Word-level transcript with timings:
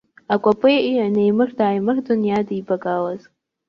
Акәапеи 0.33 0.89
неимырда-ааимырдон 1.15 2.19
иаадибагалоз. 2.25 3.21